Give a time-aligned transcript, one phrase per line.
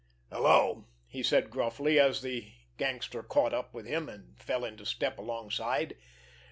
[0.31, 5.19] "Hello!" he said gruffly, as the gangster caught up with him and fell into step
[5.19, 5.95] alongside.